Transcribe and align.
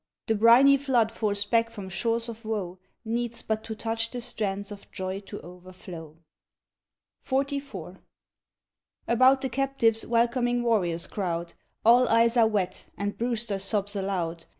The 0.25 0.33
briny 0.33 0.77
flood 0.77 1.11
forced 1.11 1.51
back 1.51 1.69
from 1.69 1.87
shores 1.87 2.27
of 2.27 2.43
woe, 2.43 2.79
Needs 3.05 3.43
but 3.43 3.63
to 3.65 3.75
touch 3.75 4.09
the 4.09 4.19
strands 4.19 4.71
of 4.71 4.89
joy 4.91 5.19
to 5.19 5.39
overflow. 5.41 6.17
XLV. 7.23 7.99
About 9.07 9.41
the 9.41 9.49
captives 9.49 10.03
welcoming 10.03 10.63
warriors 10.63 11.05
crowd, 11.05 11.53
All 11.85 12.07
eyes 12.07 12.35
are 12.35 12.47
wet, 12.47 12.85
and 12.97 13.15
Brewster 13.15 13.59
sobs 13.59 13.95
aloud. 13.95 14.45